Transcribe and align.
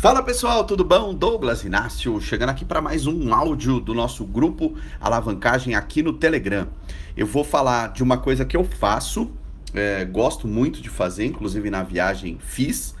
Fala 0.00 0.22
pessoal, 0.22 0.64
tudo 0.64 0.82
bom? 0.82 1.12
Douglas 1.12 1.62
Inácio 1.62 2.18
chegando 2.22 2.48
aqui 2.48 2.64
para 2.64 2.80
mais 2.80 3.06
um 3.06 3.34
áudio 3.34 3.78
do 3.78 3.92
nosso 3.92 4.24
grupo 4.24 4.74
Alavancagem 4.98 5.74
aqui 5.74 6.02
no 6.02 6.14
Telegram. 6.14 6.68
Eu 7.14 7.26
vou 7.26 7.44
falar 7.44 7.92
de 7.92 8.02
uma 8.02 8.16
coisa 8.16 8.46
que 8.46 8.56
eu 8.56 8.64
faço, 8.64 9.30
é, 9.74 10.02
gosto 10.06 10.48
muito 10.48 10.80
de 10.80 10.88
fazer, 10.88 11.26
inclusive 11.26 11.68
na 11.68 11.82
viagem 11.82 12.38
fiz, 12.40 12.94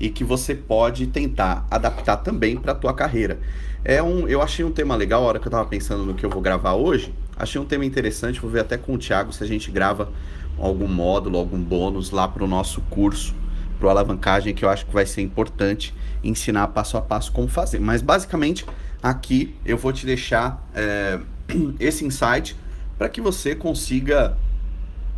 e 0.00 0.08
que 0.08 0.24
você 0.24 0.54
pode 0.54 1.08
tentar 1.08 1.66
adaptar 1.70 2.16
também 2.16 2.56
para 2.56 2.72
a 2.72 2.74
tua 2.74 2.94
carreira. 2.94 3.38
É 3.84 4.02
um, 4.02 4.26
eu 4.26 4.40
achei 4.40 4.64
um 4.64 4.72
tema 4.72 4.96
legal, 4.96 5.24
a 5.24 5.26
hora 5.26 5.38
que 5.38 5.46
eu 5.46 5.50
estava 5.50 5.68
pensando 5.68 6.06
no 6.06 6.14
que 6.14 6.24
eu 6.24 6.30
vou 6.30 6.40
gravar 6.40 6.72
hoje, 6.72 7.12
achei 7.36 7.60
um 7.60 7.66
tema 7.66 7.84
interessante, 7.84 8.40
vou 8.40 8.50
ver 8.50 8.60
até 8.60 8.78
com 8.78 8.94
o 8.94 8.98
Thiago 8.98 9.30
se 9.30 9.44
a 9.44 9.46
gente 9.46 9.70
grava 9.70 10.10
algum 10.58 10.88
módulo, 10.88 11.36
algum 11.36 11.60
bônus 11.62 12.10
lá 12.10 12.26
para 12.26 12.42
o 12.42 12.46
nosso 12.46 12.80
curso 12.88 13.34
para 13.78 13.90
alavancagem 13.90 14.54
que 14.54 14.64
eu 14.64 14.68
acho 14.68 14.86
que 14.86 14.92
vai 14.92 15.06
ser 15.06 15.22
importante 15.22 15.94
ensinar 16.22 16.68
passo 16.68 16.96
a 16.96 17.02
passo 17.02 17.32
como 17.32 17.48
fazer. 17.48 17.78
Mas 17.80 18.02
basicamente 18.02 18.64
aqui 19.02 19.54
eu 19.64 19.76
vou 19.76 19.92
te 19.92 20.06
deixar 20.06 20.66
é, 20.74 21.20
esse 21.78 22.04
insight 22.04 22.56
para 22.98 23.08
que 23.08 23.20
você 23.20 23.54
consiga 23.54 24.36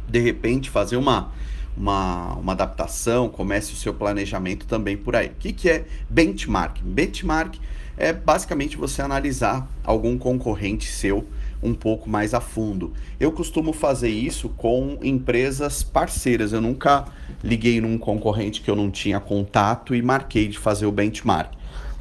de 0.08 0.18
repente 0.18 0.70
fazer 0.70 0.96
uma, 0.96 1.32
uma, 1.76 2.34
uma 2.34 2.52
adaptação, 2.52 3.28
comece 3.28 3.72
o 3.72 3.76
seu 3.76 3.94
planejamento 3.94 4.66
também 4.66 4.96
por 4.96 5.14
aí. 5.14 5.28
O 5.28 5.34
que, 5.38 5.52
que 5.52 5.68
é 5.68 5.84
benchmark? 6.08 6.80
Benchmark 6.82 7.58
é 7.96 8.12
basicamente 8.12 8.76
você 8.76 9.02
analisar 9.02 9.68
algum 9.84 10.16
concorrente 10.16 10.90
seu 10.90 11.26
um 11.62 11.74
pouco 11.74 12.08
mais 12.08 12.34
a 12.34 12.40
fundo. 12.40 12.92
Eu 13.18 13.32
costumo 13.32 13.72
fazer 13.72 14.10
isso 14.10 14.48
com 14.50 14.98
empresas 15.02 15.82
parceiras. 15.82 16.52
Eu 16.52 16.60
nunca 16.60 17.06
liguei 17.42 17.80
num 17.80 17.98
concorrente 17.98 18.60
que 18.60 18.70
eu 18.70 18.76
não 18.76 18.90
tinha 18.90 19.20
contato 19.20 19.94
e 19.94 20.02
marquei 20.02 20.48
de 20.48 20.58
fazer 20.58 20.86
o 20.86 20.92
benchmark. 20.92 21.52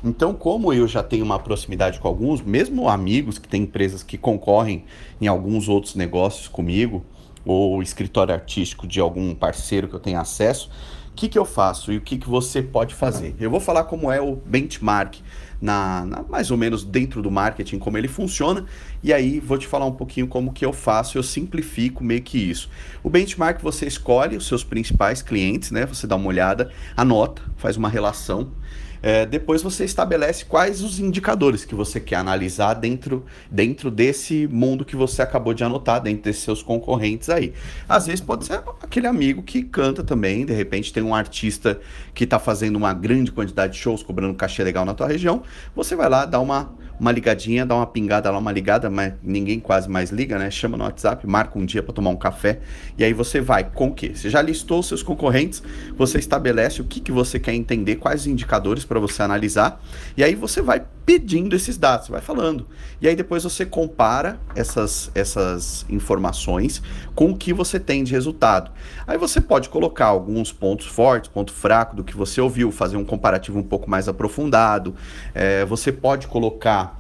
Então, 0.03 0.33
como 0.33 0.71
eu 0.71 0.87
já 0.87 1.01
tenho 1.01 1.25
uma 1.25 1.39
proximidade 1.39 1.99
com 1.99 2.07
alguns, 2.07 2.41
mesmo 2.41 2.87
amigos 2.87 3.39
que 3.39 3.47
têm 3.47 3.63
empresas 3.63 4.03
que 4.03 4.17
concorrem 4.17 4.85
em 5.19 5.27
alguns 5.27 5.67
outros 5.67 5.95
negócios 5.95 6.47
comigo, 6.47 7.03
ou 7.43 7.81
escritório 7.81 8.33
artístico 8.33 8.85
de 8.85 8.99
algum 8.99 9.33
parceiro 9.33 9.87
que 9.87 9.95
eu 9.95 9.99
tenho 9.99 10.19
acesso, 10.19 10.69
que, 11.17 11.27
que 11.27 11.37
eu 11.37 11.43
faço 11.43 11.91
e 11.91 11.97
o 11.97 12.01
que, 12.01 12.17
que 12.17 12.29
você 12.29 12.61
pode 12.61 12.93
fazer? 12.93 13.35
Eu 13.39 13.49
vou 13.49 13.59
falar 13.59 13.85
como 13.85 14.11
é 14.11 14.21
o 14.21 14.35
benchmark 14.35 15.15
na, 15.59 16.05
na, 16.05 16.21
mais 16.21 16.51
ou 16.51 16.57
menos 16.57 16.83
dentro 16.83 17.23
do 17.23 17.31
marketing, 17.31 17.79
como 17.79 17.97
ele 17.97 18.07
funciona, 18.07 18.65
e 19.03 19.11
aí 19.11 19.39
vou 19.39 19.57
te 19.57 19.65
falar 19.65 19.87
um 19.87 19.91
pouquinho 19.91 20.27
como 20.27 20.53
que 20.53 20.63
eu 20.63 20.71
faço, 20.71 21.17
eu 21.17 21.23
simplifico 21.23 22.03
meio 22.03 22.21
que 22.21 22.37
isso. 22.37 22.69
O 23.03 23.09
benchmark 23.09 23.61
você 23.61 23.87
escolhe 23.87 24.37
os 24.37 24.45
seus 24.45 24.63
principais 24.63 25.23
clientes, 25.23 25.71
né? 25.71 25.87
Você 25.87 26.05
dá 26.05 26.15
uma 26.15 26.27
olhada, 26.27 26.71
anota, 26.95 27.41
faz 27.57 27.75
uma 27.75 27.89
relação 27.89 28.51
é, 29.01 29.25
depois 29.25 29.61
você 29.61 29.83
estabelece 29.85 30.45
quais 30.45 30.81
os 30.81 30.99
indicadores 30.99 31.65
que 31.65 31.75
você 31.75 31.99
quer 31.99 32.15
analisar 32.15 32.73
dentro, 32.73 33.25
dentro 33.49 33.91
desse 33.91 34.47
mundo 34.47 34.85
que 34.85 34.95
você 34.95 35.21
acabou 35.21 35.53
de 35.53 35.63
anotar, 35.63 36.01
dentro 36.01 36.23
desses 36.23 36.43
seus 36.43 36.61
concorrentes 36.61 37.29
aí. 37.29 37.53
Às 37.87 38.07
vezes 38.07 38.21
pode 38.21 38.45
ser 38.45 38.61
aquele 38.81 39.07
amigo 39.07 39.43
que 39.43 39.63
canta 39.63 40.03
também, 40.03 40.45
de 40.45 40.53
repente 40.53 40.91
tem 40.93 41.03
um 41.03 41.15
artista 41.15 41.79
que 42.13 42.23
está 42.23 42.39
fazendo 42.39 42.75
uma 42.75 42.93
grande 42.93 43.31
quantidade 43.31 43.73
de 43.73 43.79
shows, 43.79 44.03
cobrando 44.03 44.33
cachê 44.33 44.63
legal 44.63 44.85
na 44.85 44.93
tua 44.93 45.07
região, 45.07 45.43
você 45.75 45.95
vai 45.95 46.09
lá 46.09 46.25
dar 46.25 46.39
uma 46.39 46.76
uma 46.99 47.11
ligadinha, 47.11 47.65
dá 47.65 47.75
uma 47.75 47.87
pingada 47.87 48.29
lá, 48.31 48.37
uma 48.37 48.51
ligada, 48.51 48.89
mas 48.89 49.13
ninguém 49.21 49.59
quase 49.59 49.89
mais 49.89 50.09
liga, 50.09 50.37
né? 50.37 50.49
Chama 50.49 50.77
no 50.77 50.83
WhatsApp, 50.83 51.27
marca 51.27 51.57
um 51.57 51.65
dia 51.65 51.83
para 51.83 51.93
tomar 51.93 52.09
um 52.09 52.15
café 52.15 52.59
e 52.97 53.03
aí 53.03 53.13
você 53.13 53.39
vai 53.39 53.63
com 53.63 53.87
o 53.87 53.93
quê? 53.93 54.11
Você 54.13 54.29
já 54.29 54.41
listou 54.41 54.81
seus 54.81 55.03
concorrentes, 55.03 55.61
você 55.95 56.17
estabelece 56.17 56.81
o 56.81 56.85
que, 56.85 56.99
que 56.99 57.11
você 57.11 57.39
quer 57.39 57.53
entender, 57.53 57.97
quais 57.97 58.25
indicadores 58.25 58.83
para 58.83 58.99
você 58.99 59.21
analisar 59.21 59.81
e 60.15 60.23
aí 60.23 60.35
você 60.35 60.61
vai 60.61 60.83
pedindo 61.07 61.55
esses 61.55 61.77
dados, 61.77 62.09
vai 62.09 62.19
falando. 62.19 62.67
E 62.99 63.07
aí 63.07 63.15
depois 63.15 63.41
você 63.41 63.65
compara 63.65 64.37
essas, 64.53 65.09
essas 65.15 65.85
informações 65.89 66.81
com 67.15 67.31
o 67.31 67.37
que 67.37 67.53
você 67.53 67.79
tem 67.79 68.03
de 68.03 68.11
resultado. 68.11 68.71
Aí 69.07 69.17
você 69.17 69.39
pode 69.39 69.69
colocar 69.69 70.07
alguns 70.07 70.51
pontos 70.51 70.85
fortes, 70.85 71.29
ponto 71.29 71.53
fraco 71.53 71.95
do 71.95 72.03
que 72.03 72.13
você 72.13 72.41
ouviu, 72.41 72.73
fazer 72.73 72.97
um 72.97 73.05
comparativo 73.05 73.57
um 73.57 73.63
pouco 73.63 73.89
mais 73.89 74.09
aprofundado. 74.09 74.93
É, 75.33 75.63
você 75.63 75.93
pode 75.93 76.27
colocar, 76.27 76.99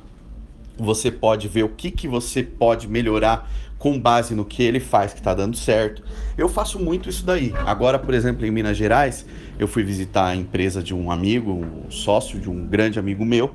você 0.77 1.11
pode 1.11 1.49
ver 1.49 1.63
o 1.63 1.69
que, 1.69 1.91
que 1.91 2.07
você 2.07 2.41
pode 2.41 2.87
melhorar 2.87 3.51
com 3.77 3.99
base 3.99 4.33
no 4.33 4.43
que 4.43 4.63
ele 4.63 4.79
faz 4.79 5.13
que 5.13 5.19
está 5.19 5.33
dando 5.33 5.55
certo. 5.55 6.03
Eu 6.37 6.49
faço 6.49 6.79
muito 6.79 7.09
isso 7.09 7.25
daí. 7.25 7.53
Agora, 7.65 7.99
por 7.99 8.13
exemplo, 8.13 8.45
em 8.45 8.51
Minas 8.51 8.77
Gerais, 8.77 9.25
eu 9.59 9.67
fui 9.67 9.83
visitar 9.83 10.27
a 10.27 10.35
empresa 10.35 10.81
de 10.81 10.93
um 10.93 11.11
amigo, 11.11 11.51
um 11.51 11.91
sócio 11.91 12.39
de 12.39 12.49
um 12.49 12.65
grande 12.65 12.99
amigo 12.99 13.23
meu, 13.23 13.53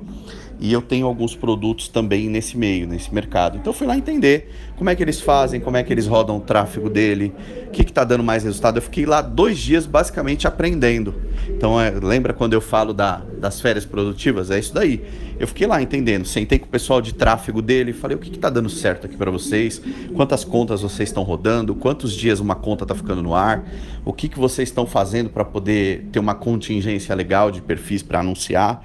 e 0.63 0.71
eu 0.71 0.81
tenho 0.81 1.05
alguns 1.05 1.35
produtos 1.35 1.89
também 1.89 2.29
nesse 2.29 2.57
meio, 2.57 2.87
nesse 2.87 3.13
mercado. 3.13 3.57
Então 3.57 3.73
eu 3.73 3.77
fui 3.77 3.85
lá 3.85 3.97
entender 3.97 4.49
como 4.77 4.89
é 4.89 4.95
que 4.95 5.03
eles 5.03 5.19
fazem, 5.19 5.59
como 5.59 5.75
é 5.75 5.83
que 5.83 5.91
eles 5.91 6.07
rodam 6.07 6.37
o 6.37 6.39
tráfego 6.39 6.89
dele, 6.89 7.33
o 7.67 7.71
que 7.71 7.81
está 7.81 8.05
dando 8.05 8.23
mais 8.23 8.45
resultado. 8.45 8.77
Eu 8.77 8.81
fiquei 8.81 9.05
lá 9.05 9.21
dois 9.21 9.59
dias 9.59 9.85
basicamente 9.85 10.47
aprendendo. 10.47 11.15
Então 11.49 11.77
é, 11.81 11.91
lembra 11.91 12.33
quando 12.33 12.53
eu 12.53 12.61
falo 12.61 12.93
da, 12.93 13.17
das 13.37 13.59
férias 13.59 13.85
produtivas? 13.85 14.49
É 14.49 14.57
isso 14.57 14.73
daí. 14.73 15.03
Eu 15.37 15.49
fiquei 15.49 15.67
lá 15.67 15.81
entendendo, 15.81 16.25
sentei 16.25 16.57
com 16.57 16.65
o 16.65 16.69
pessoal 16.69 17.01
de 17.01 17.13
tráfego 17.13 17.61
dele, 17.61 17.91
falei 17.91 18.15
o 18.15 18.19
que 18.19 18.33
está 18.33 18.49
dando 18.49 18.69
certo 18.69 19.05
aqui 19.05 19.17
para 19.17 19.29
vocês, 19.29 19.81
quantas 20.15 20.45
contas 20.45 20.81
vocês 20.81 21.09
estão 21.09 21.23
rodando, 21.23 21.75
quantos 21.75 22.13
dias 22.13 22.39
uma 22.39 22.55
conta 22.55 22.85
está 22.85 22.95
ficando 22.95 23.21
no 23.21 23.35
ar, 23.35 23.67
o 24.05 24.13
que, 24.13 24.29
que 24.29 24.39
vocês 24.39 24.69
estão 24.69 24.85
fazendo 24.85 25.29
para 25.29 25.43
poder 25.43 26.07
ter 26.09 26.19
uma 26.19 26.35
contingência 26.35 27.13
legal 27.13 27.51
de 27.51 27.61
perfis 27.61 28.01
para 28.01 28.21
anunciar. 28.21 28.81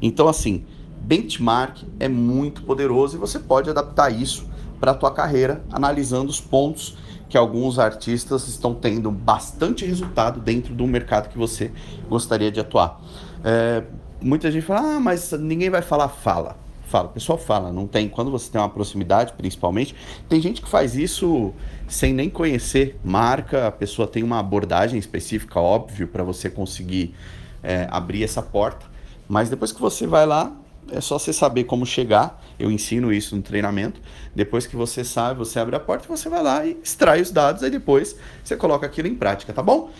Então 0.00 0.26
assim, 0.26 0.64
benchmark 1.02 1.82
é 1.98 2.08
muito 2.08 2.62
poderoso 2.62 3.16
e 3.16 3.18
você 3.18 3.38
pode 3.38 3.70
adaptar 3.70 4.10
isso 4.10 4.48
para 4.80 4.92
a 4.92 4.94
tua 4.94 5.10
carreira, 5.10 5.62
analisando 5.70 6.30
os 6.30 6.40
pontos 6.40 6.96
que 7.28 7.36
alguns 7.36 7.78
artistas 7.78 8.48
estão 8.48 8.74
tendo 8.74 9.10
bastante 9.10 9.84
resultado 9.84 10.40
dentro 10.40 10.74
do 10.74 10.86
mercado 10.86 11.28
que 11.28 11.36
você 11.36 11.70
gostaria 12.08 12.50
de 12.50 12.60
atuar. 12.60 13.00
É, 13.44 13.84
muita 14.20 14.50
gente 14.50 14.64
fala, 14.64 14.96
ah, 14.96 15.00
mas 15.00 15.32
ninguém 15.32 15.68
vai 15.70 15.82
falar, 15.82 16.08
fala. 16.08 16.56
Fala, 16.86 17.08
o 17.08 17.12
pessoal 17.12 17.36
fala, 17.36 17.70
não 17.70 17.86
tem. 17.86 18.08
Quando 18.08 18.30
você 18.30 18.50
tem 18.50 18.58
uma 18.58 18.70
proximidade, 18.70 19.34
principalmente, 19.34 19.94
tem 20.26 20.40
gente 20.40 20.62
que 20.62 20.68
faz 20.68 20.96
isso 20.96 21.52
sem 21.86 22.14
nem 22.14 22.30
conhecer 22.30 22.98
marca, 23.04 23.66
a 23.66 23.70
pessoa 23.70 24.08
tem 24.08 24.22
uma 24.22 24.38
abordagem 24.38 24.98
específica, 24.98 25.60
óbvio, 25.60 26.08
para 26.08 26.24
você 26.24 26.48
conseguir 26.48 27.14
é, 27.62 27.86
abrir 27.90 28.24
essa 28.24 28.40
porta. 28.40 28.86
Mas 29.28 29.50
depois 29.50 29.70
que 29.70 29.80
você 29.80 30.06
vai 30.06 30.24
lá, 30.24 30.50
é 30.90 31.00
só 31.00 31.18
você 31.18 31.32
saber 31.32 31.64
como 31.64 31.86
chegar. 31.86 32.42
Eu 32.58 32.70
ensino 32.70 33.12
isso 33.12 33.36
no 33.36 33.42
treinamento. 33.42 34.00
Depois 34.34 34.66
que 34.66 34.76
você 34.76 35.04
sabe, 35.04 35.38
você 35.38 35.58
abre 35.58 35.76
a 35.76 35.80
porta, 35.80 36.06
você 36.08 36.28
vai 36.28 36.42
lá 36.42 36.64
e 36.64 36.78
extrai 36.82 37.20
os 37.20 37.30
dados, 37.30 37.62
aí 37.62 37.70
depois 37.70 38.16
você 38.42 38.56
coloca 38.56 38.86
aquilo 38.86 39.08
em 39.08 39.14
prática, 39.14 39.52
tá 39.52 39.62
bom? 39.62 39.90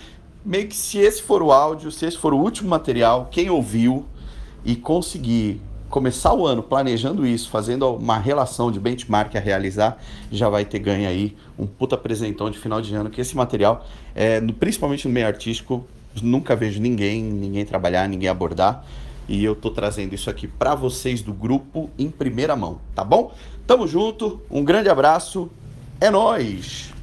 Meio 0.44 0.68
que 0.68 0.76
se 0.76 0.98
esse 0.98 1.22
for 1.22 1.42
o 1.42 1.52
áudio, 1.52 1.90
se 1.90 2.06
esse 2.06 2.16
for 2.16 2.32
o 2.32 2.38
último 2.38 2.68
material, 2.68 3.28
quem 3.30 3.50
ouviu 3.50 4.06
e 4.64 4.76
conseguir 4.76 5.60
começar 5.88 6.34
o 6.34 6.46
ano 6.46 6.62
planejando 6.62 7.26
isso, 7.26 7.48
fazendo 7.48 7.88
uma 7.94 8.18
relação 8.18 8.70
de 8.70 8.78
benchmark 8.78 9.34
a 9.36 9.40
realizar, 9.40 9.98
já 10.30 10.48
vai 10.48 10.64
ter 10.64 10.78
ganho 10.78 11.08
aí 11.08 11.34
um 11.58 11.66
puta 11.66 11.94
apresentão 11.94 12.50
de 12.50 12.58
final 12.58 12.80
de 12.80 12.94
ano, 12.94 13.08
que 13.08 13.20
esse 13.20 13.36
material, 13.36 13.86
é, 14.14 14.40
principalmente 14.40 15.08
no 15.08 15.14
meio 15.14 15.26
artístico, 15.26 15.86
nunca 16.22 16.54
vejo 16.54 16.80
ninguém, 16.80 17.22
ninguém 17.22 17.64
trabalhar, 17.64 18.08
ninguém 18.08 18.28
abordar 18.28 18.84
e 19.28 19.44
eu 19.44 19.54
tô 19.54 19.70
trazendo 19.70 20.14
isso 20.14 20.30
aqui 20.30 20.48
para 20.48 20.74
vocês 20.74 21.20
do 21.20 21.32
grupo 21.32 21.90
em 21.98 22.10
primeira 22.10 22.56
mão, 22.56 22.80
tá 22.94 23.04
bom? 23.04 23.34
Tamo 23.66 23.86
junto, 23.86 24.40
um 24.50 24.64
grande 24.64 24.88
abraço, 24.88 25.50
é 26.00 26.10
nós. 26.10 26.97